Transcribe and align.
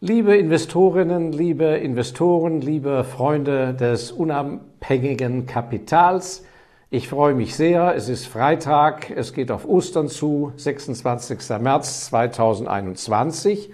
Liebe 0.00 0.36
Investorinnen, 0.36 1.32
liebe 1.32 1.64
Investoren, 1.64 2.60
liebe 2.60 3.02
Freunde 3.02 3.74
des 3.74 4.12
unabhängigen 4.12 5.46
Kapitals, 5.46 6.44
ich 6.88 7.08
freue 7.08 7.34
mich 7.34 7.56
sehr. 7.56 7.96
Es 7.96 8.08
ist 8.08 8.26
Freitag, 8.26 9.10
es 9.10 9.32
geht 9.32 9.50
auf 9.50 9.66
Ostern 9.66 10.06
zu, 10.06 10.52
26. 10.56 11.58
März 11.60 12.06
2021 12.10 13.72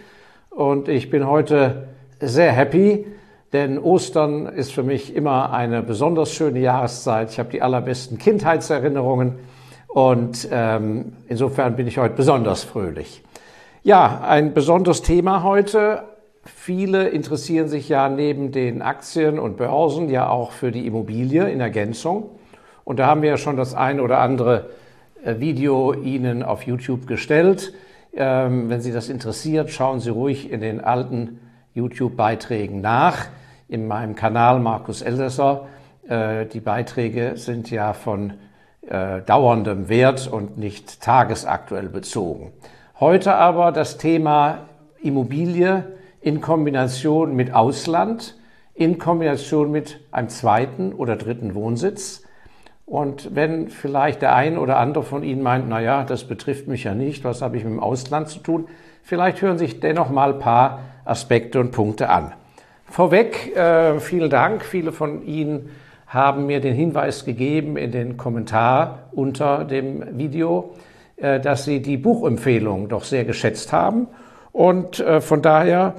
und 0.49 0.89
ich 0.89 1.11
bin 1.11 1.27
heute 1.27 1.89
sehr 2.21 2.53
happy, 2.53 3.05
denn 3.53 3.79
Ostern 3.79 4.47
ist 4.47 4.73
für 4.73 4.83
mich 4.83 5.15
immer 5.15 5.53
eine 5.53 5.83
besonders 5.83 6.33
schöne 6.33 6.61
Jahreszeit. 6.61 7.33
Ich 7.33 7.39
habe 7.39 7.51
die 7.51 7.61
allerbesten 7.61 8.17
Kindheitserinnerungen 8.17 9.35
und 9.89 10.49
ähm, 10.51 11.13
insofern 11.29 11.77
bin 11.77 11.87
ich 11.87 11.99
heute 11.99 12.15
besonders 12.15 12.65
fröhlich. 12.65 13.23
Ja, 13.83 14.23
ein 14.27 14.55
besonderes 14.55 15.03
Thema 15.03 15.43
heute, 15.43 16.05
Viele 16.47 17.09
interessieren 17.09 17.69
sich 17.69 17.89
ja 17.89 18.09
neben 18.09 18.53
den 18.53 18.83
Aktien 18.83 19.39
und 19.39 19.57
Börsen 19.57 20.11
ja 20.11 20.29
auch 20.29 20.53
für 20.53 20.73
die 20.73 20.87
Immobilie 20.87 21.51
in 21.51 21.61
Ergänzung. 21.61 22.31
Und 22.85 22.99
da 22.99 23.07
haben 23.07 23.23
wir 23.23 23.31
ja 23.31 23.37
schon 23.37 23.57
das 23.57 23.75
ein 23.75 23.99
oder 24.01 24.19
andere 24.19 24.71
äh, 25.25 25.41
Video 25.41 25.95
Ihnen 25.95 26.43
auf 26.43 26.63
YouTube 26.65 27.07
gestellt. 27.07 27.73
Ähm, 28.15 28.69
wenn 28.69 28.81
Sie 28.81 28.93
das 28.93 29.09
interessiert, 29.09 29.71
schauen 29.71 30.01
Sie 30.01 30.11
ruhig 30.11 30.51
in 30.51 30.61
den 30.61 30.83
alten 30.83 31.41
YouTube-Beiträgen 31.73 32.81
nach. 32.81 33.27
In 33.69 33.89
meinem 33.89 34.15
Kanal 34.15 34.61
Markus 34.61 35.01
Elsässer. 35.01 35.67
Äh, 36.07 36.47
die 36.47 36.61
Beiträge 36.61 37.33
sind 37.37 37.71
ja 37.71 37.95
von 37.95 38.35
äh, 38.87 39.23
dauerndem 39.23 39.89
Wert 39.89 40.29
und 40.31 40.59
nicht 40.59 41.01
tagesaktuell 41.01 41.89
bezogen. 41.89 42.53
Heute 43.01 43.35
aber 43.35 43.73
das 43.73 43.97
Thema 43.97 44.69
Immobilie 45.03 45.85
in 46.25 46.41
Kombination 46.41 47.37
mit 47.37 47.53
Ausland, 47.53 48.35
in 48.73 48.97
Kombination 48.99 49.71
mit 49.71 50.01
einem 50.11 50.31
zweiten 50.31 50.95
oder 50.95 51.17
dritten 51.17 51.55
Wohnsitz. 51.55 52.23
Und 52.87 53.35
wenn 53.35 53.69
vielleicht 53.69 54.23
der 54.23 54.35
ein 54.35 54.57
oder 54.57 54.79
andere 54.79 55.05
von 55.05 55.23
Ihnen 55.23 55.43
meint, 55.43 55.69
na 55.69 55.83
ja, 55.83 56.03
das 56.03 56.25
betrifft 56.25 56.67
mich 56.67 56.85
ja 56.85 56.95
nicht, 56.95 57.25
was 57.25 57.43
habe 57.43 57.59
ich 57.59 57.65
mit 57.65 57.75
dem 57.75 57.81
Ausland 57.81 58.29
zu 58.29 58.39
tun, 58.39 58.69
vielleicht 59.03 59.43
hören 59.43 59.59
sich 59.59 59.81
dennoch 59.81 60.09
mal 60.09 60.33
ein 60.33 60.39
paar 60.39 60.81
Aspekte 61.05 61.61
und 61.61 61.73
Punkte 61.73 62.09
an. 62.09 62.33
Vorweg, 62.87 63.55
äh, 63.55 64.01
vielen 64.01 64.31
Dank. 64.31 64.65
Viele 64.65 64.93
von 64.93 65.27
Ihnen 65.27 65.69
haben 66.07 66.47
mir 66.47 66.61
den 66.61 66.75
Hinweis 66.75 67.27
gegeben 67.27 67.77
in 67.77 67.93
den 67.93 68.17
Kommentar 68.17 69.11
unter 69.13 69.65
dem 69.65 70.17
Video, 70.17 70.75
äh, 71.17 71.39
dass 71.39 71.65
Sie 71.65 71.83
die 71.83 71.99
Buchempfehlung 71.99 72.89
doch 72.89 73.05
sehr 73.05 73.25
geschätzt 73.27 73.75
haben. 73.75 74.09
Und 74.53 75.01
äh, 75.01 75.21
von 75.21 75.43
daher 75.43 75.97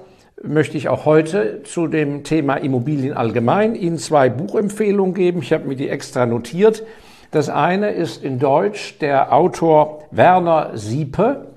möchte 0.48 0.78
ich 0.78 0.90
auch 0.90 1.06
heute 1.06 1.64
zu 1.64 1.88
dem 1.88 2.24
Thema 2.24 2.56
Immobilien 2.56 3.14
allgemein 3.14 3.76
Ihnen 3.76 3.98
zwei 3.98 4.30
Buchempfehlungen 4.30 5.14
geben. 5.14 5.40
Ich 5.42 5.54
habe 5.54 5.68
mir 5.68 5.76
die 5.76 5.90
extra 5.90 6.26
notiert. 6.26 6.84
Das 7.32 7.50
eine 7.50 7.92
ist 7.92 8.24
in 8.24 8.40
Deutsch 8.40 8.98
der 9.00 9.34
Autor 9.34 10.04
Werner 10.12 10.72
Siepe. 10.76 11.48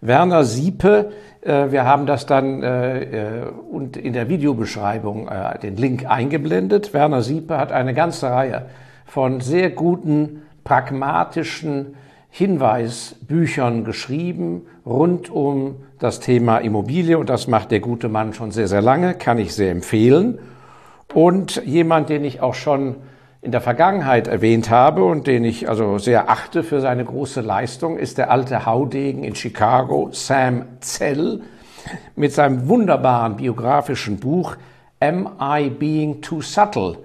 Werner 0.00 0.44
Siepe, 0.44 1.12
äh, 1.42 1.70
wir 1.70 1.84
haben 1.84 2.06
das 2.06 2.26
dann 2.26 2.62
äh, 2.62 3.02
äh, 3.02 3.42
und 3.70 3.96
in 3.96 4.12
der 4.12 4.28
Videobeschreibung 4.28 5.30
den 5.62 5.76
Link 5.76 6.06
eingeblendet. 6.08 6.94
Werner 6.94 7.22
Siepe 7.22 7.58
hat 7.58 7.72
eine 7.72 7.94
ganze 7.94 8.30
Reihe 8.30 8.66
von 9.06 9.40
sehr 9.40 9.70
guten, 9.70 10.42
pragmatischen 10.64 11.94
Hinweisbüchern 12.36 13.84
geschrieben 13.84 14.62
rund 14.84 15.30
um 15.30 15.76
das 16.00 16.18
Thema 16.18 16.58
Immobilie 16.58 17.16
und 17.16 17.30
das 17.30 17.46
macht 17.46 17.70
der 17.70 17.78
gute 17.78 18.08
Mann 18.08 18.34
schon 18.34 18.50
sehr, 18.50 18.66
sehr 18.66 18.82
lange, 18.82 19.14
kann 19.14 19.38
ich 19.38 19.54
sehr 19.54 19.70
empfehlen. 19.70 20.40
Und 21.14 21.62
jemand, 21.64 22.08
den 22.08 22.24
ich 22.24 22.40
auch 22.40 22.54
schon 22.54 22.96
in 23.40 23.52
der 23.52 23.60
Vergangenheit 23.60 24.26
erwähnt 24.26 24.68
habe 24.68 25.04
und 25.04 25.28
den 25.28 25.44
ich 25.44 25.68
also 25.68 25.98
sehr 25.98 26.28
achte 26.28 26.64
für 26.64 26.80
seine 26.80 27.04
große 27.04 27.40
Leistung, 27.40 27.98
ist 27.98 28.18
der 28.18 28.32
alte 28.32 28.66
Haudegen 28.66 29.22
in 29.22 29.36
Chicago, 29.36 30.08
Sam 30.10 30.64
Zell, 30.80 31.40
mit 32.16 32.32
seinem 32.32 32.66
wunderbaren 32.66 33.36
biografischen 33.36 34.18
Buch 34.18 34.56
Am 34.98 35.36
I 35.40 35.70
Being 35.70 36.20
Too 36.20 36.42
Subtle? 36.42 36.98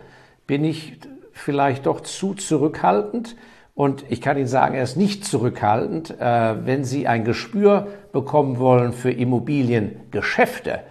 Bin 0.47 0.63
ich 0.63 0.97
vielleicht 1.33 1.85
doch 1.85 2.01
zu 2.01 2.33
zurückhaltend? 2.33 3.35
Und 3.79 4.03
ich 4.09 4.19
kann 4.19 4.35
Ihnen 4.35 4.45
sagen, 4.45 4.75
er 4.75 4.83
ist 4.83 4.97
nicht 4.97 5.23
zurückhaltend. 5.23 6.19
Äh, 6.19 6.65
wenn 6.65 6.83
Sie 6.83 7.07
ein 7.07 7.23
Gespür 7.23 7.87
bekommen 8.11 8.59
wollen 8.59 8.91
für 8.91 9.09
Immobiliengeschäfte, 9.09 10.81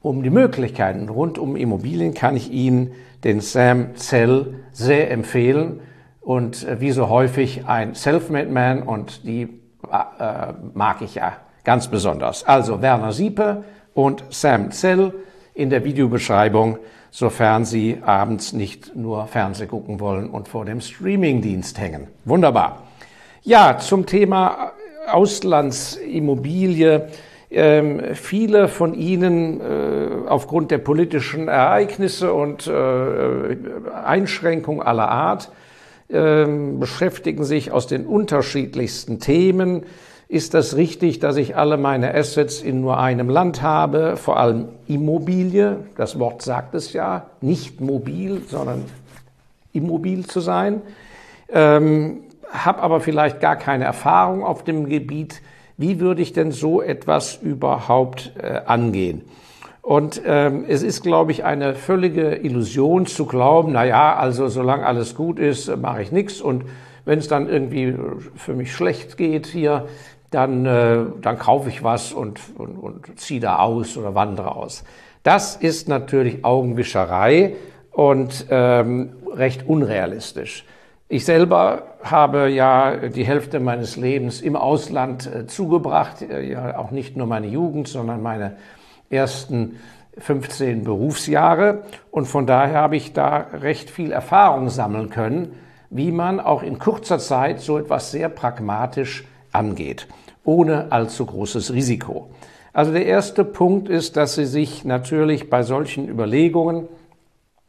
um 0.00 0.24
die 0.24 0.30
Möglichkeiten 0.30 1.08
rund 1.08 1.38
um 1.38 1.54
Immobilien, 1.54 2.12
kann 2.12 2.36
ich 2.36 2.50
Ihnen 2.50 2.90
den 3.22 3.40
Sam 3.40 3.94
Zell 3.94 4.52
sehr 4.72 5.12
empfehlen. 5.12 5.78
Und 6.20 6.66
äh, 6.66 6.80
wie 6.80 6.90
so 6.90 7.08
häufig 7.08 7.66
ein 7.68 7.94
Selfmade 7.94 8.50
Man 8.50 8.82
und 8.82 9.24
die 9.24 9.42
äh, 9.88 10.52
mag 10.74 11.02
ich 11.02 11.14
ja 11.14 11.36
ganz 11.62 11.86
besonders. 11.86 12.44
Also 12.44 12.82
Werner 12.82 13.12
Siepe 13.12 13.62
und 13.94 14.24
Sam 14.30 14.72
Zell 14.72 15.14
in 15.54 15.70
der 15.70 15.84
Videobeschreibung 15.84 16.78
sofern 17.12 17.66
Sie 17.66 17.98
abends 18.04 18.52
nicht 18.54 18.96
nur 18.96 19.26
Fernseh 19.26 19.66
gucken 19.66 20.00
wollen 20.00 20.30
und 20.30 20.48
vor 20.48 20.64
dem 20.64 20.80
Streamingdienst 20.80 21.78
hängen. 21.78 22.08
Wunderbar. 22.24 22.84
Ja, 23.42 23.76
zum 23.78 24.06
Thema 24.06 24.72
Auslandsimmobilie. 25.06 27.08
Ähm, 27.50 28.00
viele 28.14 28.68
von 28.68 28.94
Ihnen 28.94 29.60
äh, 29.60 30.26
aufgrund 30.26 30.70
der 30.70 30.78
politischen 30.78 31.48
Ereignisse 31.48 32.32
und 32.32 32.66
äh, 32.66 33.56
Einschränkungen 34.04 34.80
aller 34.80 35.10
Art 35.10 35.52
äh, 36.08 36.46
beschäftigen 36.78 37.44
sich 37.44 37.72
aus 37.72 37.86
den 37.86 38.06
unterschiedlichsten 38.06 39.20
Themen 39.20 39.82
ist 40.32 40.54
das 40.54 40.76
richtig, 40.76 41.18
dass 41.18 41.36
ich 41.36 41.56
alle 41.56 41.76
meine 41.76 42.14
Assets 42.14 42.62
in 42.62 42.80
nur 42.80 42.98
einem 42.98 43.28
Land 43.28 43.60
habe, 43.60 44.16
vor 44.16 44.38
allem 44.38 44.70
Immobilie? 44.86 45.80
Das 45.98 46.18
Wort 46.18 46.40
sagt 46.40 46.74
es 46.74 46.94
ja, 46.94 47.26
nicht 47.42 47.82
mobil, 47.82 48.40
sondern 48.48 48.86
immobil 49.74 50.24
zu 50.24 50.40
sein. 50.40 50.80
Ähm, 51.50 52.20
habe 52.50 52.80
aber 52.80 53.00
vielleicht 53.00 53.40
gar 53.40 53.56
keine 53.56 53.84
Erfahrung 53.84 54.42
auf 54.42 54.64
dem 54.64 54.88
Gebiet. 54.88 55.42
Wie 55.76 56.00
würde 56.00 56.22
ich 56.22 56.32
denn 56.32 56.50
so 56.50 56.80
etwas 56.80 57.36
überhaupt 57.36 58.32
äh, 58.42 58.62
angehen? 58.64 59.20
Und 59.82 60.22
ähm, 60.24 60.64
es 60.66 60.82
ist, 60.82 61.02
glaube 61.02 61.32
ich, 61.32 61.44
eine 61.44 61.74
völlige 61.74 62.36
Illusion 62.36 63.04
zu 63.04 63.26
glauben, 63.26 63.72
na 63.72 63.84
ja, 63.84 64.16
also 64.16 64.48
solange 64.48 64.86
alles 64.86 65.14
gut 65.14 65.38
ist, 65.38 65.76
mache 65.76 66.00
ich 66.00 66.10
nichts 66.10 66.40
und 66.40 66.64
wenn 67.04 67.18
es 67.18 67.28
dann 67.28 67.48
irgendwie 67.48 67.94
für 68.36 68.54
mich 68.54 68.72
schlecht 68.72 69.16
geht 69.16 69.46
hier, 69.46 69.86
dann, 70.32 70.66
äh, 70.66 71.04
dann 71.20 71.38
kaufe 71.38 71.68
ich 71.68 71.84
was 71.84 72.12
und, 72.12 72.40
und, 72.56 72.76
und 72.76 73.20
ziehe 73.20 73.40
da 73.40 73.58
aus 73.58 73.96
oder 73.96 74.14
wandere 74.14 74.56
aus. 74.56 74.84
Das 75.22 75.56
ist 75.56 75.88
natürlich 75.88 76.44
Augenwischerei 76.44 77.54
und 77.92 78.46
ähm, 78.50 79.12
recht 79.34 79.66
unrealistisch. 79.68 80.64
Ich 81.08 81.24
selber 81.26 81.82
habe 82.02 82.48
ja 82.48 83.08
die 83.08 83.24
Hälfte 83.24 83.60
meines 83.60 83.96
Lebens 83.96 84.40
im 84.40 84.56
Ausland 84.56 85.26
äh, 85.32 85.46
zugebracht, 85.46 86.22
äh, 86.22 86.50
ja 86.50 86.78
auch 86.78 86.90
nicht 86.90 87.16
nur 87.16 87.26
meine 87.26 87.46
Jugend, 87.46 87.86
sondern 87.86 88.22
meine 88.22 88.56
ersten 89.10 89.78
15 90.18 90.84
Berufsjahre. 90.84 91.82
Und 92.10 92.26
von 92.26 92.46
daher 92.46 92.80
habe 92.80 92.96
ich 92.96 93.12
da 93.12 93.46
recht 93.52 93.90
viel 93.90 94.10
Erfahrung 94.10 94.70
sammeln 94.70 95.10
können, 95.10 95.52
wie 95.90 96.10
man 96.10 96.40
auch 96.40 96.62
in 96.62 96.78
kurzer 96.78 97.18
Zeit 97.18 97.60
so 97.60 97.78
etwas 97.78 98.10
sehr 98.10 98.30
pragmatisch 98.30 99.24
angeht 99.52 100.08
ohne 100.44 100.92
allzu 100.92 101.26
großes 101.26 101.72
Risiko. 101.72 102.30
Also 102.72 102.92
der 102.92 103.06
erste 103.06 103.44
Punkt 103.44 103.88
ist, 103.88 104.16
dass 104.16 104.34
Sie 104.34 104.46
sich 104.46 104.84
natürlich 104.84 105.50
bei 105.50 105.62
solchen 105.62 106.08
Überlegungen, 106.08 106.88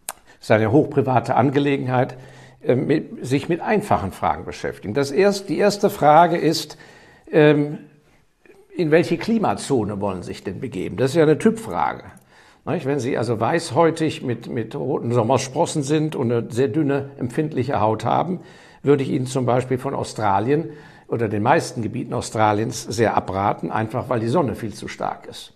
das 0.08 0.48
ist 0.48 0.52
eine 0.52 0.72
hochprivate 0.72 1.36
Angelegenheit, 1.36 2.16
äh, 2.62 3.02
sich 3.22 3.50
mit 3.50 3.62
einfachen 3.62 4.12
Fragen 4.12 4.46
beschäftigen. 4.46 4.94
Das 4.94 5.12
erst, 5.12 5.50
die 5.50 5.58
erste 5.58 5.90
Frage 5.90 6.38
ist, 6.38 6.78
ähm, 7.32 7.80
in 8.76 8.92
welche 8.92 9.18
Klimazone 9.18 10.02
wollen 10.02 10.24
Sie 10.24 10.28
sich 10.28 10.44
denn 10.44 10.60
begeben? 10.60 10.98
Das 10.98 11.12
ist 11.12 11.16
ja 11.16 11.24
eine 11.24 11.38
Typfrage. 11.38 12.04
Wenn 12.66 13.00
Sie 13.00 13.18
also 13.18 13.40
weißhäutig 13.40 14.24
mit, 14.24 14.50
mit 14.50 14.74
roten 14.74 15.12
Sommersprossen 15.12 15.84
sind 15.84 16.16
und 16.16 16.32
eine 16.32 16.50
sehr 16.50 16.70
dünne, 16.70 17.10
empfindliche 17.18 17.82
Haut 17.82 18.06
haben, 18.06 18.40
würde 18.84 19.04
ich 19.04 19.10
Ihnen 19.10 19.26
zum 19.26 19.46
Beispiel 19.46 19.78
von 19.78 19.94
Australien 19.94 20.70
oder 21.08 21.28
den 21.28 21.44
meisten 21.44 21.82
Gebieten 21.82 22.14
Australiens 22.14 22.84
sehr 22.84 23.16
abraten, 23.16 23.72
einfach 23.72 24.10
weil 24.10 24.20
die 24.20 24.28
Sonne 24.28 24.56
viel 24.56 24.74
zu 24.74 24.88
stark 24.88 25.28
ist. 25.28 25.54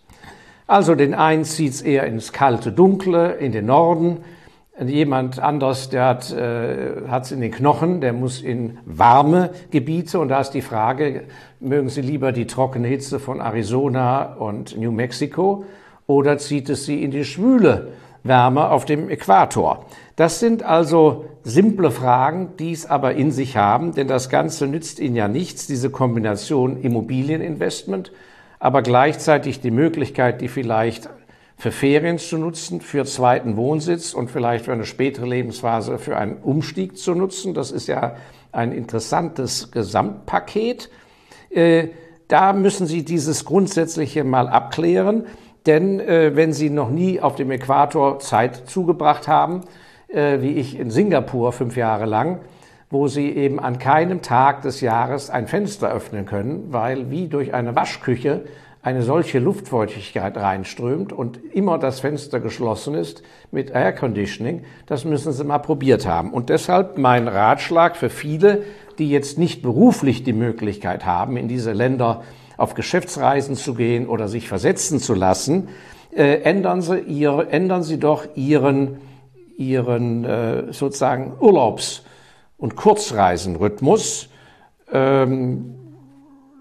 Also 0.67 0.95
den 0.95 1.13
einen 1.13 1.45
zieht 1.45 1.73
es 1.73 1.81
eher 1.81 2.05
ins 2.05 2.33
kalte 2.33 2.71
Dunkle, 2.71 3.33
in 3.33 3.51
den 3.51 3.65
Norden, 3.65 4.17
Jemand 4.85 5.39
anders, 5.39 5.89
der 5.89 6.05
hat 6.05 6.31
äh, 6.31 7.33
in 7.33 7.41
den 7.41 7.51
Knochen, 7.51 7.99
der 7.99 8.13
muss 8.13 8.43
in 8.43 8.77
warme 8.85 9.49
Gebiete 9.71 10.19
und 10.19 10.29
da 10.29 10.39
ist 10.39 10.51
die 10.51 10.61
Frage, 10.61 11.23
mögen 11.59 11.89
Sie 11.89 12.01
lieber 12.01 12.31
die 12.31 12.45
trockene 12.45 12.87
Hitze 12.87 13.19
von 13.19 13.39
Arizona 13.39 14.35
und 14.35 14.77
New 14.77 14.91
Mexico 14.91 15.65
oder 16.05 16.37
zieht 16.37 16.69
es 16.69 16.85
Sie 16.85 17.03
in 17.03 17.09
die 17.09 17.25
schwüle 17.25 17.93
Wärme 18.27 18.69
auf 18.69 18.85
dem 18.85 19.09
Äquator? 19.09 19.85
Das 20.15 20.39
sind 20.39 20.63
also 20.63 21.25
simple 21.43 21.91
Fragen, 21.91 22.53
die 22.57 22.71
es 22.71 22.85
aber 22.85 23.15
in 23.15 23.31
sich 23.31 23.57
haben, 23.57 23.93
denn 23.93 24.07
das 24.07 24.29
Ganze 24.29 24.67
nützt 24.67 24.99
Ihnen 24.99 25.15
ja 25.15 25.27
nichts, 25.27 25.67
diese 25.67 25.89
Kombination 25.89 26.81
Immobilieninvestment, 26.81 28.11
aber 28.59 28.81
gleichzeitig 28.81 29.61
die 29.61 29.71
Möglichkeit, 29.71 30.41
die 30.41 30.47
vielleicht 30.47 31.09
für 31.57 31.71
Ferien 31.71 32.19
zu 32.19 32.37
nutzen, 32.37 32.81
für 32.81 33.05
zweiten 33.05 33.57
Wohnsitz 33.57 34.13
und 34.13 34.29
vielleicht 34.29 34.65
für 34.65 34.73
eine 34.73 34.85
spätere 34.85 35.25
Lebensphase 35.25 35.97
für 35.97 36.17
einen 36.17 36.37
Umstieg 36.37 36.97
zu 36.97 37.15
nutzen. 37.15 37.53
Das 37.55 37.71
ist 37.71 37.87
ja 37.87 38.15
ein 38.51 38.71
interessantes 38.71 39.71
Gesamtpaket. 39.71 40.89
Äh, 41.49 41.89
da 42.27 42.53
müssen 42.53 42.87
Sie 42.87 43.03
dieses 43.03 43.45
Grundsätzliche 43.45 44.23
mal 44.23 44.49
abklären, 44.49 45.25
denn 45.67 45.99
äh, 45.99 46.35
wenn 46.35 46.53
Sie 46.53 46.69
noch 46.69 46.89
nie 46.89 47.19
auf 47.19 47.35
dem 47.35 47.51
Äquator 47.51 48.19
Zeit 48.19 48.67
zugebracht 48.67 49.27
haben, 49.27 49.61
äh, 50.07 50.41
wie 50.41 50.53
ich 50.53 50.79
in 50.79 50.89
Singapur 50.89 51.51
fünf 51.51 51.75
Jahre 51.75 52.05
lang, 52.05 52.39
wo 52.89 53.07
Sie 53.07 53.29
eben 53.29 53.59
an 53.59 53.79
keinem 53.79 54.21
Tag 54.21 54.61
des 54.61 54.81
Jahres 54.81 55.29
ein 55.29 55.47
Fenster 55.47 55.91
öffnen 55.91 56.25
können, 56.25 56.67
weil 56.71 57.11
wie 57.11 57.27
durch 57.27 57.53
eine 57.53 57.75
Waschküche 57.75 58.45
eine 58.81 59.01
solche 59.01 59.39
Luftfeuchtigkeit 59.39 60.37
reinströmt 60.37 61.11
und 61.11 61.39
immer 61.53 61.77
das 61.77 61.99
Fenster 61.99 62.39
geschlossen 62.39 62.95
ist 62.95 63.21
mit 63.51 63.71
Air 63.71 63.91
Conditioning, 63.91 64.63
das 64.85 65.03
müssen 65.03 65.33
Sie 65.33 65.43
mal 65.43 65.57
probiert 65.57 66.07
haben. 66.07 66.31
Und 66.31 66.47
deshalb 66.47 66.97
mein 66.97 67.27
Ratschlag 67.27 67.97
für 67.97 68.09
viele, 68.09 68.63
die 68.97 69.09
jetzt 69.09 69.37
nicht 69.37 69.61
beruflich 69.61 70.23
die 70.23 70.31
Möglichkeit 70.31 71.05
haben, 71.05 71.35
in 71.35 71.49
diese 71.49 71.73
Länder 71.73 72.23
auf 72.57 72.73
Geschäftsreisen 72.73 73.55
zu 73.55 73.75
gehen 73.75 74.07
oder 74.07 74.27
sich 74.27 74.47
versetzen 74.47 74.99
zu 74.99 75.13
lassen, 75.13 75.69
äh, 76.15 76.41
ändern, 76.41 76.81
Sie 76.81 76.99
ihre, 76.99 77.49
ändern 77.49 77.83
Sie 77.83 77.99
doch 77.99 78.25
Ihren, 78.35 78.97
Ihren 79.57 80.25
äh, 80.25 80.73
sozusagen 80.73 81.33
Urlaubs- 81.39 82.03
und 82.57 82.75
Kurzreisenrhythmus. 82.75 84.29
Ähm, 84.91 85.75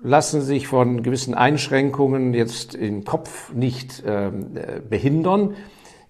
lassen 0.03 0.41
sich 0.41 0.69
von 0.69 1.03
gewissen 1.03 1.35
Einschränkungen 1.35 2.33
jetzt 2.33 2.75
im 2.75 3.05
Kopf 3.05 3.53
nicht 3.53 4.05
ähm, 4.07 4.57
äh, 4.57 4.81
behindern. 4.81 5.55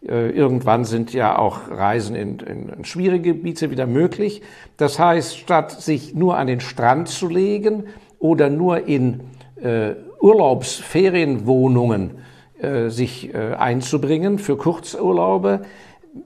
Äh, 0.07 0.31
irgendwann 0.31 0.85
sind 0.85 1.13
ja 1.13 1.39
auch 1.39 1.71
Reisen 1.71 2.15
in, 2.15 2.39
in, 2.41 2.85
schwierige 2.85 3.35
Gebiete 3.35 3.71
wieder 3.71 3.87
möglich. 3.87 4.43
Das 4.77 4.99
heißt, 4.99 5.39
statt 5.39 5.71
sich 5.71 6.15
nur 6.15 6.37
an 6.37 6.47
den 6.47 6.61
Strand 6.61 7.09
zu 7.09 7.29
legen 7.29 7.85
oder 8.19 8.51
nur 8.51 8.87
in 8.87 9.21
äh, 9.57 9.95
Urlaubsferienwohnungen 10.21 12.19
äh, 12.61 12.89
sich 12.89 13.35
äh, 13.35 13.55
einzubringen 13.55 14.39
für 14.39 14.57
Kurzurlaube, 14.57 15.63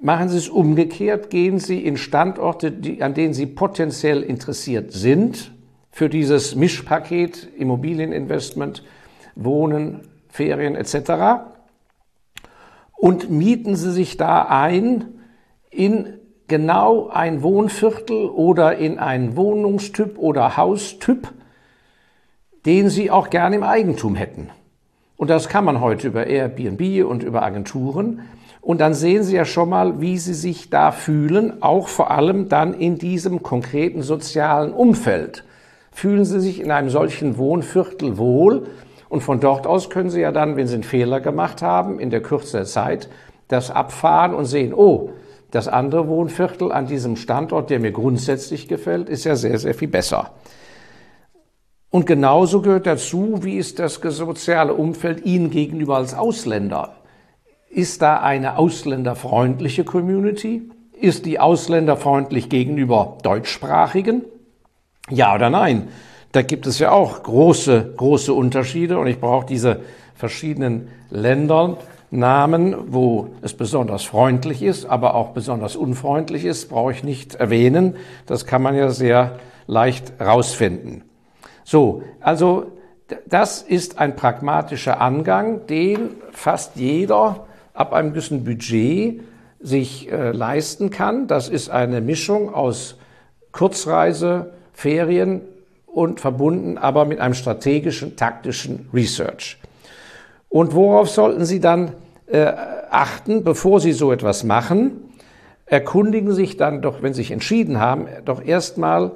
machen 0.00 0.28
Sie 0.28 0.38
es 0.38 0.48
umgekehrt, 0.48 1.30
gehen 1.30 1.58
Sie 1.58 1.84
in 1.84 1.96
Standorte, 1.96 2.70
die, 2.70 3.02
an 3.02 3.14
denen 3.14 3.34
Sie 3.34 3.46
potenziell 3.46 4.22
interessiert 4.22 4.92
sind, 4.92 5.52
für 5.90 6.08
dieses 6.08 6.54
Mischpaket 6.54 7.48
Immobilieninvestment, 7.56 8.84
Wohnen, 9.34 10.02
Ferien 10.28 10.76
etc. 10.76 11.42
Und 12.96 13.30
mieten 13.30 13.74
Sie 13.74 13.90
sich 13.90 14.16
da 14.16 14.42
ein 14.42 15.06
in 15.70 16.14
genau 16.46 17.08
ein 17.08 17.42
Wohnviertel 17.42 18.26
oder 18.26 18.76
in 18.76 18.98
einen 18.98 19.36
Wohnungstyp 19.36 20.18
oder 20.18 20.56
Haustyp, 20.56 21.32
den 22.66 22.88
Sie 22.88 23.10
auch 23.10 23.30
gerne 23.30 23.56
im 23.56 23.62
Eigentum 23.62 24.14
hätten. 24.14 24.50
Und 25.16 25.28
das 25.28 25.48
kann 25.48 25.64
man 25.64 25.80
heute 25.80 26.08
über 26.08 26.26
Airbnb 26.26 27.04
und 27.04 27.22
über 27.22 27.42
Agenturen. 27.42 28.22
Und 28.60 28.80
dann 28.80 28.94
sehen 28.94 29.22
Sie 29.22 29.36
ja 29.36 29.44
schon 29.44 29.68
mal, 29.68 30.00
wie 30.00 30.18
Sie 30.18 30.34
sich 30.34 30.70
da 30.70 30.92
fühlen, 30.92 31.62
auch 31.62 31.88
vor 31.88 32.10
allem 32.10 32.48
dann 32.48 32.74
in 32.74 32.98
diesem 32.98 33.42
konkreten 33.42 34.02
sozialen 34.02 34.72
Umfeld 34.72 35.44
fühlen 35.92 36.24
Sie 36.24 36.40
sich 36.40 36.60
in 36.60 36.70
einem 36.70 36.90
solchen 36.90 37.36
Wohnviertel 37.36 38.16
wohl 38.18 38.68
und 39.08 39.22
von 39.22 39.40
dort 39.40 39.66
aus 39.66 39.90
können 39.90 40.10
Sie 40.10 40.20
ja 40.20 40.32
dann, 40.32 40.56
wenn 40.56 40.66
Sie 40.66 40.74
einen 40.74 40.84
Fehler 40.84 41.20
gemacht 41.20 41.62
haben, 41.62 41.98
in 41.98 42.10
der 42.10 42.22
Kürze 42.22 42.58
der 42.58 42.66
Zeit, 42.66 43.08
das 43.48 43.70
abfahren 43.70 44.34
und 44.34 44.44
sehen, 44.44 44.72
oh, 44.72 45.10
das 45.50 45.66
andere 45.66 46.06
Wohnviertel 46.06 46.70
an 46.70 46.86
diesem 46.86 47.16
Standort, 47.16 47.70
der 47.70 47.80
mir 47.80 47.90
grundsätzlich 47.90 48.68
gefällt, 48.68 49.08
ist 49.08 49.24
ja 49.24 49.34
sehr, 49.34 49.58
sehr 49.58 49.74
viel 49.74 49.88
besser. 49.88 50.30
Und 51.90 52.06
genauso 52.06 52.62
gehört 52.62 52.86
dazu, 52.86 53.40
wie 53.42 53.56
ist 53.56 53.80
das 53.80 53.94
soziale 53.94 54.74
Umfeld 54.74 55.26
Ihnen 55.26 55.50
gegenüber 55.50 55.96
als 55.96 56.14
Ausländer? 56.14 56.94
Ist 57.68 58.02
da 58.02 58.20
eine 58.20 58.58
ausländerfreundliche 58.58 59.84
Community? 59.84 60.70
Ist 60.92 61.26
die 61.26 61.40
ausländerfreundlich 61.40 62.48
gegenüber 62.48 63.18
Deutschsprachigen? 63.22 64.24
Ja 65.08 65.34
oder 65.34 65.50
nein? 65.50 65.88
Da 66.32 66.42
gibt 66.42 66.66
es 66.68 66.78
ja 66.78 66.92
auch 66.92 67.24
große, 67.24 67.94
große 67.96 68.32
Unterschiede 68.32 68.98
und 68.98 69.08
ich 69.08 69.18
brauche 69.18 69.46
diese 69.46 69.80
verschiedenen 70.14 70.88
Ländernamen, 71.10 72.76
wo 72.92 73.30
es 73.42 73.54
besonders 73.54 74.04
freundlich 74.04 74.62
ist, 74.62 74.84
aber 74.84 75.16
auch 75.16 75.30
besonders 75.30 75.74
unfreundlich 75.74 76.44
ist, 76.44 76.68
brauche 76.68 76.92
ich 76.92 77.02
nicht 77.02 77.34
erwähnen. 77.34 77.96
Das 78.26 78.46
kann 78.46 78.62
man 78.62 78.76
ja 78.76 78.90
sehr 78.90 79.40
leicht 79.66 80.12
rausfinden. 80.20 81.02
So, 81.64 82.02
also 82.20 82.72
das 83.26 83.62
ist 83.62 83.98
ein 83.98 84.16
pragmatischer 84.16 85.00
Angang, 85.00 85.66
den 85.66 86.10
fast 86.30 86.76
jeder 86.76 87.46
ab 87.74 87.92
einem 87.92 88.10
gewissen 88.10 88.44
Budget 88.44 89.22
sich 89.60 90.10
äh, 90.10 90.32
leisten 90.32 90.90
kann. 90.90 91.26
Das 91.26 91.48
ist 91.48 91.70
eine 91.70 92.00
Mischung 92.00 92.54
aus 92.54 92.96
Kurzreise, 93.52 94.52
Ferien 94.72 95.42
und 95.86 96.20
verbunden 96.20 96.78
aber 96.78 97.04
mit 97.04 97.20
einem 97.20 97.34
strategischen, 97.34 98.16
taktischen 98.16 98.88
Research. 98.94 99.58
Und 100.48 100.74
worauf 100.74 101.10
sollten 101.10 101.44
Sie 101.44 101.60
dann 101.60 101.92
äh, 102.26 102.52
achten, 102.90 103.44
bevor 103.44 103.80
Sie 103.80 103.92
so 103.92 104.12
etwas 104.12 104.44
machen? 104.44 105.12
Erkundigen 105.66 106.32
sich 106.32 106.56
dann 106.56 106.82
doch, 106.82 107.02
wenn 107.02 107.12
Sie 107.12 107.22
sich 107.22 107.30
entschieden 107.30 107.78
haben, 107.78 108.06
doch 108.24 108.44
erstmal 108.44 109.12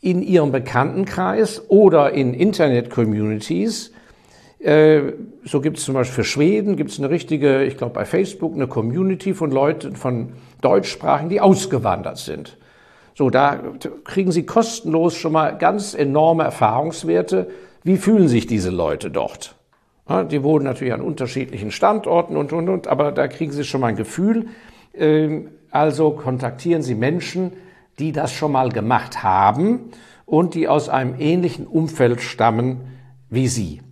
in 0.00 0.22
Ihrem 0.22 0.50
Bekanntenkreis 0.52 1.62
oder 1.68 2.12
in 2.12 2.32
Internet-Communities. 2.34 3.92
Äh, 4.58 5.12
so 5.44 5.60
gibt 5.60 5.78
es 5.78 5.84
zum 5.84 5.94
Beispiel 5.94 6.24
für 6.24 6.24
Schweden 6.24 6.76
gibt 6.76 6.90
es 6.90 6.98
eine 6.98 7.10
richtige, 7.10 7.64
ich 7.64 7.76
glaube 7.76 7.94
bei 7.94 8.04
Facebook, 8.04 8.54
eine 8.54 8.66
Community 8.66 9.34
von 9.34 9.50
Leuten, 9.50 9.96
von 9.96 10.32
Deutschsprachen, 10.60 11.28
die 11.28 11.40
ausgewandert 11.40 12.18
sind. 12.18 12.56
So, 13.14 13.28
da 13.28 13.60
kriegen 14.04 14.32
Sie 14.32 14.46
kostenlos 14.46 15.16
schon 15.16 15.32
mal 15.32 15.56
ganz 15.58 15.94
enorme 15.94 16.44
Erfahrungswerte. 16.44 17.48
Wie 17.82 17.96
fühlen 17.96 18.28
sich 18.28 18.46
diese 18.46 18.70
Leute 18.70 19.10
dort? 19.10 19.56
Die 20.30 20.42
wohnen 20.42 20.64
natürlich 20.64 20.92
an 20.92 21.02
unterschiedlichen 21.02 21.70
Standorten 21.70 22.36
und, 22.36 22.52
und, 22.52 22.68
und, 22.68 22.88
aber 22.88 23.12
da 23.12 23.28
kriegen 23.28 23.52
Sie 23.52 23.64
schon 23.64 23.80
mal 23.80 23.88
ein 23.88 23.96
Gefühl. 23.96 24.46
Ähm, 24.94 25.48
also 25.70 26.10
kontaktieren 26.12 26.82
Sie 26.82 26.94
Menschen, 26.94 27.52
die 28.00 28.12
das 28.12 28.32
schon 28.32 28.52
mal 28.52 28.70
gemacht 28.70 29.22
haben 29.22 29.90
und 30.26 30.54
die 30.54 30.68
aus 30.68 30.88
einem 30.88 31.14
ähnlichen 31.18 31.66
Umfeld 31.66 32.20
stammen 32.20 32.80
wie 33.28 33.48
Sie. 33.48 33.82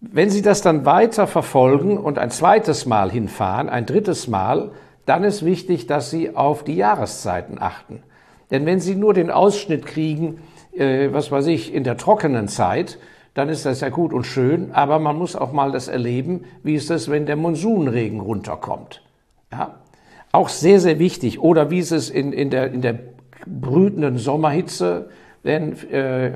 Wenn 0.00 0.30
Sie 0.30 0.42
das 0.42 0.62
dann 0.62 0.86
weiter 0.86 1.26
verfolgen 1.26 1.98
und 1.98 2.18
ein 2.18 2.30
zweites 2.30 2.86
Mal 2.86 3.10
hinfahren, 3.10 3.68
ein 3.68 3.84
drittes 3.84 4.28
Mal, 4.28 4.70
dann 5.04 5.24
ist 5.24 5.44
wichtig, 5.44 5.86
dass 5.86 6.10
Sie 6.10 6.34
auf 6.34 6.64
die 6.64 6.76
Jahreszeiten 6.76 7.60
achten. 7.60 8.02
Denn 8.50 8.64
wenn 8.64 8.80
Sie 8.80 8.94
nur 8.94 9.12
den 9.12 9.30
Ausschnitt 9.30 9.84
kriegen, 9.84 10.40
äh, 10.72 11.08
was 11.12 11.30
weiß 11.30 11.46
ich, 11.48 11.74
in 11.74 11.84
der 11.84 11.96
trockenen 11.96 12.48
Zeit, 12.48 12.98
dann 13.34 13.48
ist 13.48 13.66
das 13.66 13.80
ja 13.80 13.90
gut 13.90 14.12
und 14.12 14.24
schön, 14.24 14.72
aber 14.72 14.98
man 14.98 15.16
muss 15.16 15.36
auch 15.36 15.52
mal 15.52 15.70
das 15.70 15.88
erleben, 15.88 16.44
wie 16.62 16.74
ist 16.74 16.90
es, 16.90 17.10
wenn 17.10 17.26
der 17.26 17.36
Monsunregen 17.36 18.20
runterkommt. 18.20 19.02
Ja? 19.52 19.76
Auch 20.32 20.48
sehr, 20.48 20.80
sehr 20.80 20.98
wichtig. 20.98 21.40
Oder 21.40 21.70
wie 21.70 21.78
ist 21.78 21.90
es 21.90 22.10
in, 22.10 22.32
in, 22.32 22.50
der, 22.50 22.72
in 22.72 22.82
der 22.82 22.98
brütenden 23.46 24.18
Sommerhitze, 24.18 25.08
wenn 25.42 25.72
äh, 25.90 26.32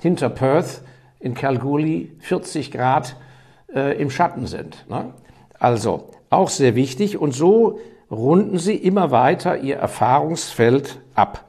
hinter 0.00 0.28
Perth 0.28 0.82
in 1.18 1.34
Kalgoorlie 1.34 2.10
40 2.20 2.70
Grad 2.70 3.16
äh, 3.74 4.00
im 4.00 4.10
Schatten 4.10 4.46
sind. 4.46 4.84
Ne? 4.88 5.14
Also 5.58 6.10
auch 6.30 6.50
sehr 6.50 6.74
wichtig. 6.74 7.18
Und 7.18 7.32
so 7.32 7.78
runden 8.10 8.58
Sie 8.58 8.74
immer 8.74 9.10
weiter 9.10 9.58
Ihr 9.58 9.76
Erfahrungsfeld 9.76 11.00
ab. 11.14 11.46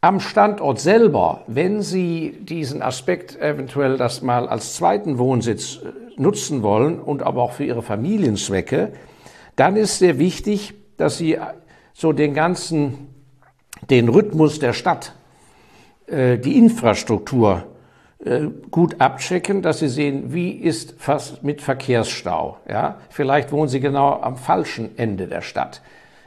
Am 0.00 0.20
Standort 0.20 0.78
selber, 0.78 1.42
wenn 1.48 1.82
Sie 1.82 2.36
diesen 2.40 2.82
Aspekt 2.82 3.40
eventuell 3.40 3.96
das 3.96 4.22
mal 4.22 4.48
als 4.48 4.74
zweiten 4.74 5.18
Wohnsitz 5.18 5.80
äh, 5.82 6.20
nutzen 6.20 6.62
wollen 6.62 7.00
und 7.00 7.22
aber 7.22 7.42
auch 7.42 7.52
für 7.52 7.64
Ihre 7.64 7.82
Familienzwecke, 7.82 8.92
dann 9.58 9.76
ist 9.76 9.98
sehr 9.98 10.18
wichtig, 10.18 10.74
dass 10.96 11.18
Sie 11.18 11.38
so 11.92 12.12
den 12.12 12.32
ganzen, 12.32 13.08
den 13.90 14.08
Rhythmus 14.08 14.60
der 14.60 14.72
Stadt, 14.72 15.14
äh, 16.06 16.38
die 16.38 16.56
Infrastruktur 16.56 17.64
äh, 18.24 18.46
gut 18.70 19.00
abchecken, 19.00 19.62
dass 19.62 19.80
Sie 19.80 19.88
sehen, 19.88 20.32
wie 20.32 20.50
ist 20.50 20.94
fast 20.98 21.42
mit 21.42 21.60
Verkehrsstau. 21.60 22.58
Ja? 22.68 22.98
Vielleicht 23.10 23.50
wohnen 23.50 23.68
Sie 23.68 23.80
genau 23.80 24.20
am 24.20 24.36
falschen 24.36 24.96
Ende 24.96 25.26
der 25.26 25.42
Stadt. 25.42 25.82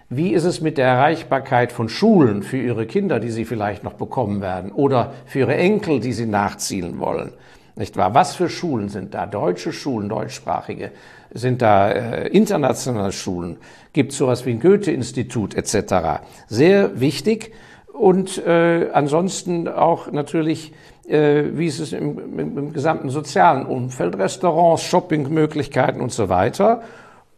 Wie 0.10 0.34
ist 0.34 0.44
es 0.44 0.60
mit 0.60 0.78
der 0.78 0.88
Erreichbarkeit 0.88 1.72
von 1.72 1.88
Schulen 1.88 2.44
für 2.44 2.58
Ihre 2.58 2.86
Kinder, 2.86 3.22
die 3.22 3.32
Sie 3.32 3.46
vielleicht 3.46 3.86
noch 3.86 3.94
bekommen 3.94 4.42
werden, 4.42 4.74
oder 4.74 5.14
für 5.26 5.40
Ihre 5.40 5.56
Enkel, 5.56 6.02
die 6.02 6.12
Sie 6.12 6.26
nachziehen 6.26 7.00
wollen? 7.00 7.32
Nicht 7.82 7.98
wahr? 7.98 8.14
Was 8.14 8.36
für 8.36 8.48
Schulen 8.48 8.90
sind 8.90 9.16
da? 9.16 9.26
Deutsche 9.26 9.74
Schulen, 9.74 10.08
deutschsprachige? 10.08 10.92
Sind 11.34 11.64
da 11.64 11.90
äh, 11.90 12.28
internationale 12.28 13.12
Schulen? 13.12 13.58
Gibt 13.92 14.12
es 14.12 14.20
sowas 14.20 14.46
wie 14.46 14.52
ein 14.52 14.60
Goethe-Institut 14.60 15.56
etc.? 15.56 16.22
Sehr 16.48 17.00
wichtig. 17.00 17.54
Und 17.92 18.38
äh, 18.46 18.90
ansonsten 18.94 19.68
auch 19.68 20.12
natürlich, 20.12 20.74
äh, 21.08 21.46
wie 21.54 21.66
ist 21.66 21.80
es 21.80 21.92
im, 21.92 22.38
im, 22.38 22.56
im 22.60 22.72
gesamten 22.72 23.10
sozialen 23.10 23.66
Umfeld, 23.66 24.16
Restaurants, 24.16 24.84
Shoppingmöglichkeiten 24.84 26.02
und 26.02 26.12
so 26.12 26.30
weiter. 26.30 26.84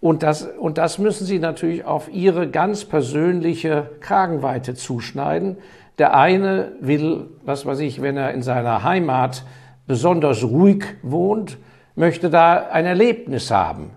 Und 0.01 0.23
das, 0.23 0.43
und 0.43 0.77
das 0.77 0.97
müssen 0.97 1.25
Sie 1.25 1.39
natürlich 1.39 1.85
auf 1.85 2.11
Ihre 2.11 2.49
ganz 2.49 2.83
persönliche 2.83 3.91
Kragenweite 4.01 4.75
zuschneiden. 4.75 5.55
Der 5.99 6.17
eine 6.17 6.73
will, 6.81 7.27
was 7.45 7.65
weiß 7.65 7.79
ich, 7.79 8.01
wenn 8.01 8.17
er 8.17 8.33
in 8.33 8.41
seiner 8.41 8.83
Heimat 8.83 9.45
besonders 9.87 10.43
ruhig 10.43 10.83
wohnt, 11.01 11.57
möchte 11.95 12.29
da 12.29 12.69
ein 12.71 12.85
Erlebnis 12.85 13.51
haben. 13.51 13.91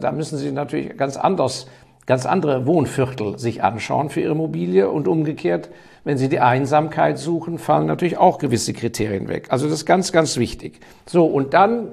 Da 0.00 0.12
müssen 0.12 0.38
Sie 0.38 0.52
natürlich 0.52 0.96
ganz 0.96 1.16
anders, 1.16 1.66
ganz 2.06 2.26
andere 2.26 2.66
Wohnviertel 2.66 3.38
sich 3.38 3.62
anschauen 3.62 4.10
für 4.10 4.20
Ihre 4.20 4.32
Immobilie 4.32 4.90
und 4.90 5.08
umgekehrt, 5.08 5.70
wenn 6.04 6.18
Sie 6.18 6.28
die 6.28 6.40
Einsamkeit 6.40 7.18
suchen, 7.18 7.58
fallen 7.58 7.86
natürlich 7.86 8.18
auch 8.18 8.38
gewisse 8.38 8.72
Kriterien 8.72 9.28
weg. 9.28 9.46
Also 9.50 9.66
das 9.66 9.74
ist 9.74 9.86
ganz, 9.86 10.12
ganz 10.12 10.36
wichtig. 10.36 10.80
So, 11.06 11.24
und 11.24 11.54
dann 11.54 11.92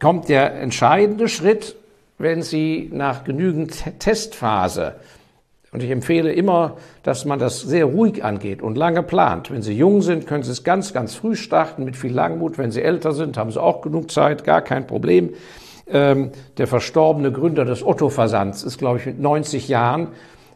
kommt 0.00 0.28
der 0.28 0.54
entscheidende 0.60 1.28
Schritt, 1.28 1.76
wenn 2.18 2.42
Sie 2.42 2.90
nach 2.92 3.24
genügend 3.24 4.00
Testphase 4.00 4.96
und 5.72 5.82
ich 5.82 5.90
empfehle 5.90 6.30
immer, 6.32 6.76
dass 7.02 7.24
man 7.24 7.38
das 7.38 7.62
sehr 7.62 7.86
ruhig 7.86 8.22
angeht 8.22 8.60
und 8.60 8.76
lange 8.76 9.02
plant. 9.02 9.50
Wenn 9.50 9.62
Sie 9.62 9.72
jung 9.72 10.02
sind, 10.02 10.26
können 10.26 10.42
Sie 10.42 10.52
es 10.52 10.64
ganz, 10.64 10.92
ganz 10.92 11.14
früh 11.14 11.34
starten 11.34 11.84
mit 11.84 11.96
viel 11.96 12.12
Langmut. 12.12 12.58
Wenn 12.58 12.70
Sie 12.70 12.82
älter 12.82 13.12
sind, 13.12 13.38
haben 13.38 13.50
Sie 13.50 13.60
auch 13.60 13.80
genug 13.80 14.10
Zeit, 14.10 14.44
gar 14.44 14.60
kein 14.60 14.86
Problem. 14.86 15.30
Ähm, 15.88 16.30
der 16.58 16.66
verstorbene 16.66 17.32
Gründer 17.32 17.64
des 17.64 17.82
Otto-Versands 17.82 18.64
ist, 18.64 18.76
glaube 18.76 18.98
ich, 18.98 19.06
mit 19.06 19.18
90 19.18 19.68
Jahren 19.68 20.08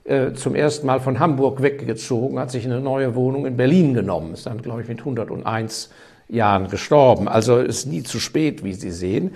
äh, 0.04 0.34
zum 0.34 0.54
ersten 0.54 0.86
Mal 0.86 1.00
von 1.00 1.18
Hamburg 1.18 1.62
weggezogen, 1.62 2.38
hat 2.38 2.50
sich 2.50 2.66
eine 2.66 2.80
neue 2.80 3.14
Wohnung 3.14 3.46
in 3.46 3.56
Berlin 3.56 3.94
genommen, 3.94 4.34
ist 4.34 4.44
dann, 4.44 4.60
glaube 4.60 4.82
ich, 4.82 4.88
mit 4.88 4.98
101 4.98 5.90
Jahren 6.28 6.68
gestorben. 6.68 7.26
Also 7.26 7.56
ist 7.56 7.86
nie 7.86 8.02
zu 8.02 8.20
spät, 8.20 8.64
wie 8.64 8.74
Sie 8.74 8.90
sehen. 8.90 9.32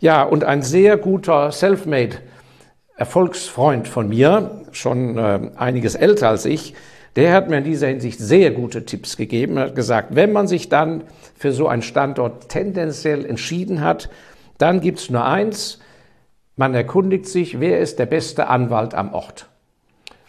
Ja, 0.00 0.24
und 0.24 0.44
ein 0.44 0.60
sehr 0.60 0.98
guter 0.98 1.52
Selfmade 1.52 2.16
Erfolgsfreund 2.96 3.88
von 3.88 4.08
mir, 4.08 4.61
schon 4.76 5.18
äh, 5.18 5.40
einiges 5.56 5.94
älter 5.94 6.28
als 6.28 6.44
ich, 6.44 6.74
der 7.16 7.34
hat 7.34 7.50
mir 7.50 7.58
in 7.58 7.64
dieser 7.64 7.88
Hinsicht 7.88 8.18
sehr 8.18 8.50
gute 8.52 8.84
Tipps 8.84 9.16
gegeben. 9.16 9.56
Er 9.56 9.64
hat 9.64 9.74
gesagt, 9.74 10.14
wenn 10.14 10.32
man 10.32 10.48
sich 10.48 10.68
dann 10.68 11.04
für 11.36 11.52
so 11.52 11.68
einen 11.68 11.82
Standort 11.82 12.48
tendenziell 12.48 13.24
entschieden 13.26 13.82
hat, 13.82 14.08
dann 14.58 14.80
gibt 14.80 15.00
es 15.00 15.10
nur 15.10 15.24
eins, 15.24 15.80
man 16.56 16.74
erkundigt 16.74 17.26
sich, 17.26 17.60
wer 17.60 17.80
ist 17.80 17.98
der 17.98 18.06
beste 18.06 18.48
Anwalt 18.48 18.94
am 18.94 19.12
Ort. 19.14 19.48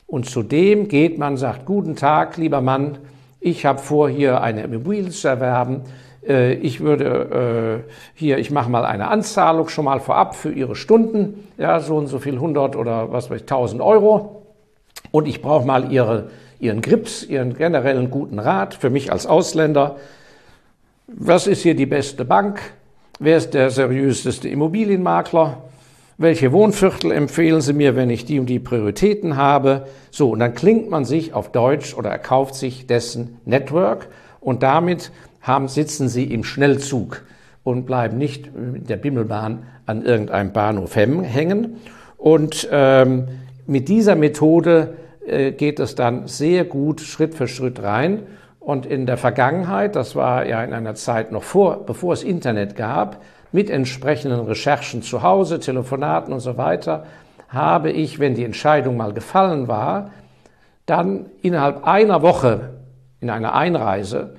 Und 0.07 0.29
zudem 0.29 0.87
geht 0.87 1.17
man, 1.17 1.37
sagt, 1.37 1.65
guten 1.65 1.95
Tag, 1.95 2.37
lieber 2.37 2.61
Mann, 2.61 2.97
ich 3.39 3.65
habe 3.65 3.79
vor, 3.79 4.09
hier 4.09 4.41
eine 4.41 4.63
Immobilie 4.63 5.09
zu 5.09 5.27
erwerben. 5.27 5.81
Äh, 6.27 6.53
ich 6.55 6.79
würde 6.79 7.83
äh, 7.85 7.91
hier, 8.13 8.37
ich 8.37 8.51
mache 8.51 8.69
mal 8.69 8.85
eine 8.85 9.07
Anzahlung 9.09 9.69
schon 9.69 9.85
mal 9.85 9.99
vorab 9.99 10.35
für 10.35 10.51
Ihre 10.51 10.75
Stunden, 10.75 11.47
ja, 11.57 11.79
so 11.79 11.97
und 11.97 12.07
so 12.07 12.19
viel 12.19 12.35
100 12.35 12.75
oder 12.75 13.11
was 13.11 13.29
weiß 13.29 13.37
ich, 13.37 13.43
1000 13.43 13.81
Euro. 13.81 14.43
Und 15.11 15.27
ich 15.27 15.41
brauche 15.41 15.65
mal 15.65 15.91
Ihre, 15.91 16.29
Ihren 16.59 16.81
Grips, 16.81 17.23
Ihren 17.23 17.55
generellen 17.55 18.09
guten 18.09 18.39
Rat 18.39 18.73
für 18.73 18.89
mich 18.89 19.11
als 19.11 19.25
Ausländer. 19.25 19.97
Was 21.07 21.47
ist 21.47 21.61
hier 21.61 21.75
die 21.75 21.85
beste 21.85 22.25
Bank? 22.25 22.61
Wer 23.19 23.37
ist 23.37 23.53
der 23.53 23.69
seriöseste 23.69 24.49
Immobilienmakler? 24.49 25.57
Welche 26.17 26.51
Wohnviertel 26.51 27.11
empfehlen 27.11 27.61
Sie 27.61 27.73
mir, 27.73 27.95
wenn 27.95 28.09
ich 28.09 28.25
die 28.25 28.39
und 28.39 28.45
die 28.45 28.59
Prioritäten 28.59 29.35
habe? 29.35 29.87
So, 30.11 30.31
und 30.31 30.39
dann 30.39 30.53
klingt 30.53 30.89
man 30.89 31.05
sich 31.05 31.33
auf 31.33 31.51
Deutsch 31.51 31.95
oder 31.95 32.11
er 32.11 32.19
kauft 32.19 32.55
sich 32.55 32.87
dessen 32.87 33.39
Network 33.45 34.07
und 34.39 34.63
damit 34.63 35.11
haben, 35.43 35.67
sitzen 35.67 36.07
sie 36.07 36.23
im 36.23 36.43
Schnellzug 36.43 37.23
und 37.63 37.85
bleiben 37.85 38.17
nicht 38.17 38.53
mit 38.55 38.89
der 38.89 38.97
Bimmelbahn 38.97 39.63
an 39.85 40.03
irgendeinem 40.03 40.51
Bahnhof 40.51 40.95
hängen. 40.95 41.77
Und 42.17 42.67
ähm, 42.71 43.27
mit 43.67 43.89
dieser 43.89 44.15
Methode 44.15 44.95
äh, 45.25 45.51
geht 45.51 45.79
es 45.79 45.95
dann 45.95 46.27
sehr 46.27 46.65
gut 46.65 47.01
Schritt 47.01 47.35
für 47.35 47.47
Schritt 47.47 47.83
rein. 47.83 48.23
Und 48.59 48.85
in 48.85 49.05
der 49.05 49.17
Vergangenheit, 49.17 49.95
das 49.95 50.15
war 50.15 50.45
ja 50.45 50.63
in 50.63 50.73
einer 50.73 50.95
Zeit 50.95 51.31
noch 51.31 51.43
vor, 51.43 51.85
bevor 51.85 52.13
es 52.13 52.23
Internet 52.23 52.75
gab, 52.77 53.21
mit 53.51 53.69
entsprechenden 53.69 54.39
Recherchen 54.39 55.01
zu 55.01 55.21
Hause, 55.21 55.59
Telefonaten 55.59 56.33
und 56.33 56.39
so 56.39 56.57
weiter, 56.57 57.05
habe 57.49 57.91
ich, 57.91 58.19
wenn 58.19 58.35
die 58.35 58.45
Entscheidung 58.45 58.97
mal 58.97 59.13
gefallen 59.13 59.67
war, 59.67 60.11
dann 60.85 61.27
innerhalb 61.41 61.85
einer 61.85 62.21
Woche 62.21 62.71
in 63.19 63.29
einer 63.29 63.53
Einreise 63.53 64.35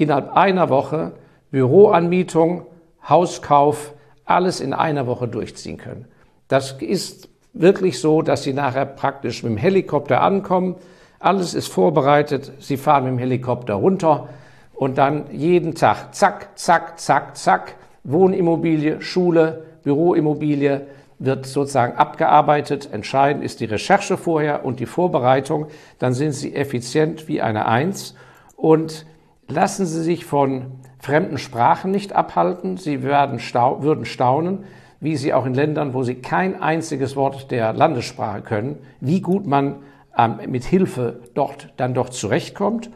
innerhalb 0.00 0.32
einer 0.36 0.70
Woche 0.70 1.12
Büroanmietung, 1.50 2.66
Hauskauf, 3.08 3.94
alles 4.24 4.60
in 4.60 4.72
einer 4.72 5.06
Woche 5.06 5.28
durchziehen 5.28 5.76
können. 5.76 6.06
Das 6.48 6.72
ist 6.80 7.28
wirklich 7.52 8.00
so, 8.00 8.22
dass 8.22 8.42
Sie 8.42 8.52
nachher 8.52 8.86
praktisch 8.86 9.42
mit 9.42 9.52
dem 9.52 9.56
Helikopter 9.58 10.22
ankommen. 10.22 10.76
Alles 11.18 11.54
ist 11.54 11.68
vorbereitet. 11.68 12.52
Sie 12.60 12.76
fahren 12.76 13.04
mit 13.04 13.12
dem 13.12 13.18
Helikopter 13.18 13.74
runter 13.74 14.28
und 14.72 14.96
dann 14.96 15.24
jeden 15.32 15.74
Tag 15.74 16.14
zack, 16.14 16.58
zack, 16.58 16.98
zack, 16.98 17.36
zack. 17.36 17.74
Wohnimmobilie, 18.02 19.02
Schule, 19.02 19.64
Büroimmobilie 19.82 20.86
wird 21.18 21.44
sozusagen 21.44 21.98
abgearbeitet. 21.98 22.88
Entscheidend 22.90 23.44
ist 23.44 23.60
die 23.60 23.66
Recherche 23.66 24.16
vorher 24.16 24.64
und 24.64 24.80
die 24.80 24.86
Vorbereitung. 24.86 25.66
Dann 25.98 26.14
sind 26.14 26.32
Sie 26.32 26.54
effizient 26.54 27.28
wie 27.28 27.42
eine 27.42 27.66
Eins 27.66 28.14
und 28.56 29.04
Lassen 29.50 29.84
Sie 29.84 30.04
sich 30.04 30.24
von 30.24 30.66
fremden 31.00 31.36
Sprachen 31.36 31.90
nicht 31.90 32.12
abhalten. 32.12 32.76
Sie 32.76 33.02
werden 33.02 33.40
stau 33.40 33.82
würden 33.82 34.04
staunen, 34.04 34.60
wie 35.00 35.16
Sie 35.16 35.34
auch 35.34 35.44
in 35.44 35.54
Ländern, 35.54 35.92
wo 35.92 36.04
Sie 36.04 36.14
kein 36.14 36.62
einziges 36.62 37.16
Wort 37.16 37.50
der 37.50 37.72
Landessprache 37.72 38.42
können, 38.42 38.78
wie 39.00 39.20
gut 39.20 39.48
man 39.48 39.76
ähm, 40.16 40.36
mit 40.46 40.62
Hilfe 40.62 41.22
dort 41.34 41.72
dann 41.78 41.94
doch 41.94 42.10
zurechtkommt. 42.10 42.90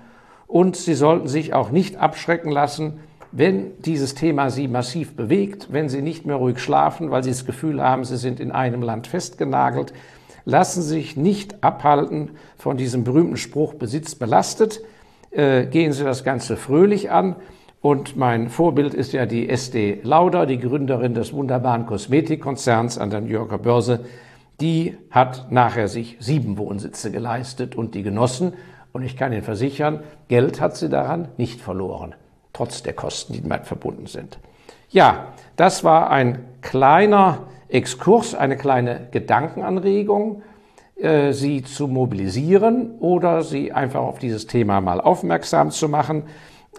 Und 0.46 0.76
Sie 0.76 0.94
sollten 0.94 1.26
sich 1.26 1.54
auch 1.54 1.72
nicht 1.72 1.96
abschrecken 1.96 2.52
lassen, 2.52 3.00
wenn 3.32 3.72
dieses 3.82 4.14
Thema 4.14 4.48
Sie 4.50 4.68
massiv 4.68 5.16
bewegt, 5.16 5.72
wenn 5.72 5.88
Sie 5.88 6.02
nicht 6.02 6.24
mehr 6.24 6.36
ruhig 6.36 6.60
schlafen, 6.60 7.10
weil 7.10 7.24
Sie 7.24 7.30
das 7.30 7.46
Gefühl 7.46 7.82
haben, 7.82 8.04
Sie 8.04 8.16
sind 8.16 8.38
in 8.38 8.52
einem 8.52 8.82
Land 8.82 9.08
festgenagelt. 9.08 9.92
Lassen 10.44 10.82
Sie 10.82 10.90
sich 10.90 11.16
nicht 11.16 11.64
abhalten 11.64 12.30
von 12.56 12.76
diesem 12.76 13.02
berühmten 13.02 13.38
Spruch 13.38 13.74
Besitz 13.74 14.14
belastet 14.14 14.82
äh, 15.34 15.66
gehen 15.66 15.92
Sie 15.92 16.04
das 16.04 16.24
Ganze 16.24 16.56
fröhlich 16.56 17.10
an. 17.10 17.36
Und 17.80 18.16
mein 18.16 18.48
Vorbild 18.48 18.94
ist 18.94 19.12
ja 19.12 19.26
die 19.26 19.48
SD 19.48 20.00
Lauder, 20.02 20.46
die 20.46 20.58
Gründerin 20.58 21.12
des 21.12 21.34
wunderbaren 21.34 21.84
Kosmetikkonzerns 21.84 22.96
an 22.96 23.10
der 23.10 23.20
New 23.20 23.28
Yorker 23.28 23.58
Börse. 23.58 24.06
Die 24.60 24.96
hat 25.10 25.50
nachher 25.50 25.88
sich 25.88 26.16
sieben 26.20 26.56
Wohnsitze 26.56 27.10
geleistet 27.10 27.76
und 27.76 27.94
die 27.94 28.02
genossen. 28.02 28.54
Und 28.92 29.02
ich 29.02 29.16
kann 29.16 29.32
Ihnen 29.32 29.42
versichern, 29.42 30.00
Geld 30.28 30.60
hat 30.60 30.76
sie 30.76 30.88
daran 30.88 31.28
nicht 31.36 31.60
verloren, 31.60 32.14
trotz 32.52 32.82
der 32.84 32.92
Kosten, 32.92 33.32
die 33.32 33.42
damit 33.42 33.66
verbunden 33.66 34.06
sind. 34.06 34.38
Ja, 34.88 35.32
das 35.56 35.82
war 35.82 36.10
ein 36.10 36.38
kleiner 36.62 37.40
Exkurs, 37.68 38.36
eine 38.36 38.56
kleine 38.56 39.08
Gedankenanregung 39.10 40.42
sie 41.32 41.62
zu 41.62 41.88
mobilisieren 41.88 42.92
oder 43.00 43.42
sie 43.42 43.72
einfach 43.72 44.00
auf 44.00 44.18
dieses 44.18 44.46
Thema 44.46 44.80
mal 44.80 45.00
aufmerksam 45.00 45.70
zu 45.70 45.88
machen. 45.88 46.24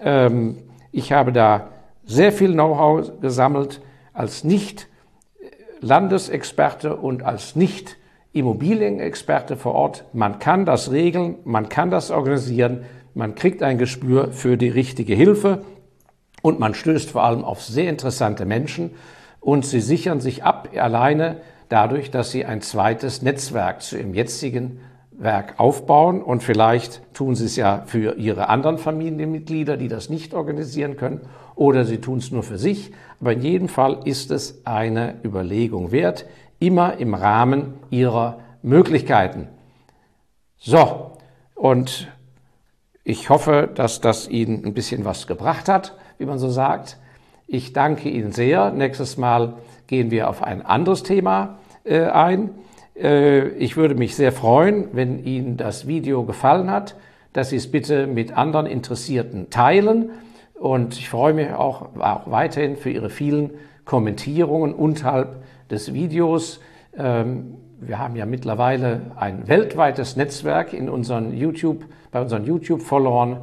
Ähm, 0.01 0.57
ich 0.91 1.11
habe 1.11 1.33
da 1.33 1.69
sehr 2.05 2.31
viel 2.31 2.53
Know-how 2.53 3.19
gesammelt 3.19 3.81
als 4.13 4.43
Nicht-Landesexperte 4.43 6.95
und 6.95 7.23
als 7.23 7.55
Nicht-Immobilienexperte 7.55 9.57
vor 9.57 9.73
Ort. 9.75 10.05
Man 10.13 10.39
kann 10.39 10.65
das 10.65 10.91
regeln, 10.91 11.35
man 11.43 11.67
kann 11.67 11.91
das 11.91 12.11
organisieren, 12.11 12.85
man 13.13 13.35
kriegt 13.35 13.61
ein 13.63 13.77
Gespür 13.77 14.31
für 14.31 14.55
die 14.57 14.69
richtige 14.69 15.15
Hilfe 15.15 15.63
und 16.41 16.59
man 16.59 16.73
stößt 16.73 17.09
vor 17.09 17.23
allem 17.23 17.43
auf 17.43 17.61
sehr 17.61 17.89
interessante 17.89 18.45
Menschen 18.45 18.91
und 19.39 19.65
sie 19.65 19.81
sichern 19.81 20.21
sich 20.21 20.43
ab 20.43 20.69
alleine 20.75 21.37
dadurch, 21.75 22.09
dass 22.09 22.31
Sie 22.31 22.45
ein 22.45 22.61
zweites 22.61 23.21
Netzwerk 23.21 23.81
zu 23.81 23.97
Ihrem 23.97 24.13
jetzigen 24.13 24.79
Werk 25.11 25.55
aufbauen 25.59 26.23
und 26.23 26.41
vielleicht 26.41 27.01
tun 27.13 27.35
Sie 27.35 27.43
es 27.43 27.57
ja 27.57 27.83
für 27.85 28.15
Ihre 28.15 28.47
anderen 28.47 28.77
Familienmitglieder, 28.77 29.75
die 29.75 29.89
das 29.89 30.09
nicht 30.09 30.33
organisieren 30.33 30.95
können, 30.95 31.19
oder 31.53 31.83
Sie 31.83 31.97
tun 31.97 32.19
es 32.19 32.31
nur 32.31 32.43
für 32.43 32.57
sich. 32.57 32.93
Aber 33.19 33.33
in 33.33 33.41
jedem 33.41 33.67
Fall 33.67 33.99
ist 34.05 34.31
es 34.31 34.65
eine 34.65 35.15
Überlegung 35.21 35.91
wert, 35.91 36.25
immer 36.59 36.95
im 36.95 37.13
Rahmen 37.13 37.73
Ihrer 37.89 38.39
Möglichkeiten. 38.61 39.49
So, 40.57 41.17
und 41.55 42.07
ich 43.03 43.29
hoffe, 43.29 43.69
dass 43.75 43.99
das 43.99 44.29
Ihnen 44.29 44.63
ein 44.63 44.73
bisschen 44.73 45.03
was 45.03 45.27
gebracht 45.27 45.67
hat, 45.67 45.97
wie 46.19 46.25
man 46.25 46.39
so 46.39 46.49
sagt. 46.49 46.97
Ich 47.47 47.73
danke 47.73 48.07
Ihnen 48.07 48.31
sehr. 48.31 48.71
Nächstes 48.71 49.17
Mal 49.17 49.55
gehen 49.87 50.09
wir 50.09 50.29
auf 50.29 50.41
ein 50.41 50.65
anderes 50.65 51.03
Thema 51.03 51.57
äh, 51.85 52.05
ein. 52.05 52.49
Äh, 52.95 53.49
ich 53.49 53.77
würde 53.77 53.95
mich 53.95 54.15
sehr 54.15 54.31
freuen, 54.31 54.89
wenn 54.93 55.23
Ihnen 55.23 55.57
das 55.57 55.87
Video 55.87 56.23
gefallen 56.23 56.69
hat, 56.69 56.95
dass 57.33 57.49
Sie 57.49 57.55
es 57.55 57.71
bitte 57.71 58.07
mit 58.07 58.37
anderen 58.37 58.65
Interessierten 58.65 59.49
teilen. 59.49 60.11
Und 60.53 60.97
ich 60.97 61.09
freue 61.09 61.33
mich 61.33 61.51
auch, 61.51 61.95
auch 61.99 62.31
weiterhin 62.31 62.77
für 62.77 62.89
Ihre 62.89 63.09
vielen 63.09 63.51
Kommentierungen 63.83 64.73
unterhalb 64.73 65.43
des 65.69 65.93
Videos. 65.93 66.59
Ähm, 66.97 67.55
wir 67.79 67.99
haben 67.99 68.15
ja 68.15 68.25
mittlerweile 68.25 69.11
ein 69.17 69.47
weltweites 69.47 70.15
Netzwerk 70.15 70.73
in 70.73 70.89
unseren 70.89 71.33
YouTube, 71.35 71.85
bei 72.11 72.21
unseren 72.21 72.45
YouTube-Followern. 72.45 73.41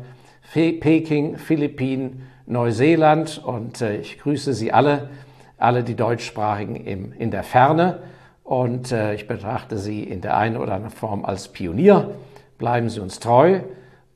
Peking, 0.53 1.39
Philippinen, 1.39 2.29
Neuseeland 2.47 3.41
und 3.43 3.81
äh, 3.81 3.97
ich 3.99 4.19
grüße 4.19 4.53
Sie 4.53 4.73
alle, 4.73 5.09
alle 5.57 5.83
die 5.83 5.95
Deutschsprachigen 5.95 6.77
im, 6.77 7.13
in 7.13 7.31
der 7.31 7.43
Ferne 7.43 8.03
und 8.45 8.93
äh, 8.93 9.15
ich 9.15 9.27
betrachte 9.27 9.79
Sie 9.79 10.03
in 10.03 10.21
der 10.21 10.37
einen 10.37 10.57
oder 10.57 10.75
anderen 10.75 10.95
Form 10.95 11.25
als 11.25 11.49
Pionier. 11.49 12.15
Bleiben 12.59 12.89
Sie 12.89 13.01
uns 13.01 13.19
treu 13.19 13.61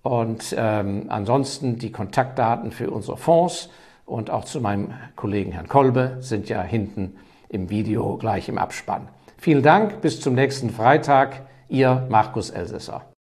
und 0.03 0.55
ähm, 0.57 1.07
ansonsten 1.09 1.79
die 1.79 1.93
Kontaktdaten 1.93 2.71
für 2.71 2.91
unsere 2.91 3.17
Fonds 3.17 3.71
und 4.05 4.31
auch 4.31 4.45
zu 4.45 4.61
meinem 4.61 4.95
Kollegen 5.17 5.53
Herrn 5.53 5.69
Kolbe 5.69 6.19
sind 6.21 6.49
ja 6.49 6.63
hinten 6.63 7.17
im 7.49 7.71
Video 7.71 8.17
gleich 8.17 8.49
im 8.49 8.59
Abspann. 8.59 9.09
Vielen 9.37 9.63
Dank, 9.63 10.01
bis 10.01 10.21
zum 10.21 10.35
nächsten 10.35 10.71
Freitag. 10.71 11.43
Ihr 11.69 12.07
Markus 12.09 12.51
Elsässer. 12.51 13.16